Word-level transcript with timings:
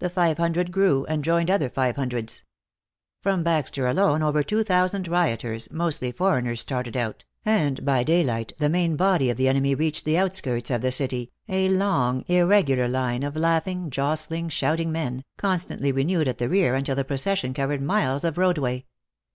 The 0.00 0.10
five 0.10 0.36
hundred 0.36 0.70
grew, 0.70 1.06
and 1.06 1.24
joined 1.24 1.50
other 1.50 1.70
five 1.70 1.96
hundreds. 1.96 2.44
From 3.22 3.42
Baxter 3.42 3.86
alone 3.86 4.22
over 4.22 4.42
two 4.42 4.62
thousand 4.62 5.08
rioters, 5.08 5.66
mostly 5.72 6.12
foreigners, 6.12 6.60
started 6.60 6.94
out, 6.94 7.24
and 7.42 7.82
by 7.82 8.02
daylight 8.04 8.52
the 8.58 8.68
main 8.68 8.96
body 8.96 9.30
of 9.30 9.38
the 9.38 9.48
enemy 9.48 9.74
reached 9.74 10.04
the 10.04 10.18
outskirts 10.18 10.70
of 10.70 10.82
the 10.82 10.92
city, 10.92 11.32
a 11.48 11.70
long, 11.70 12.22
irregular 12.28 12.86
line 12.86 13.22
of 13.22 13.34
laughing, 13.34 13.88
jostling, 13.88 14.50
shouting 14.50 14.92
men, 14.92 15.24
constantly 15.38 15.90
renewed 15.90 16.28
at 16.28 16.36
the 16.36 16.50
rear 16.50 16.74
until 16.74 16.96
the 16.96 17.02
procession 17.02 17.54
covered 17.54 17.80
miles 17.80 18.24
of 18.26 18.36
roadway. 18.36 18.84